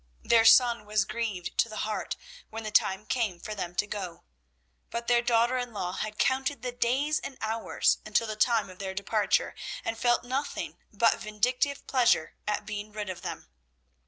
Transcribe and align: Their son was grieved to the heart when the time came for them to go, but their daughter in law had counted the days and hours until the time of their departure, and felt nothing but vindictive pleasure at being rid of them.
Their 0.23 0.45
son 0.45 0.87
was 0.87 1.05
grieved 1.05 1.59
to 1.59 1.69
the 1.69 1.85
heart 1.85 2.15
when 2.49 2.63
the 2.63 2.71
time 2.71 3.05
came 3.05 3.39
for 3.39 3.53
them 3.53 3.75
to 3.75 3.85
go, 3.85 4.23
but 4.89 5.05
their 5.05 5.21
daughter 5.21 5.59
in 5.59 5.73
law 5.73 5.91
had 5.91 6.17
counted 6.17 6.63
the 6.63 6.71
days 6.71 7.19
and 7.19 7.37
hours 7.39 7.99
until 8.03 8.25
the 8.25 8.35
time 8.35 8.67
of 8.71 8.79
their 8.79 8.95
departure, 8.95 9.53
and 9.85 9.95
felt 9.99 10.23
nothing 10.23 10.79
but 10.91 11.19
vindictive 11.19 11.85
pleasure 11.85 12.33
at 12.47 12.65
being 12.65 12.91
rid 12.91 13.11
of 13.11 13.21
them. 13.21 13.47